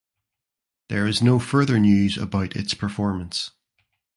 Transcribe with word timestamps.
There 0.89 1.05
is 1.05 1.21
no 1.21 1.37
further 1.37 1.77
news 1.77 2.17
about 2.17 2.55
its 2.55 2.73
performance. 2.73 3.51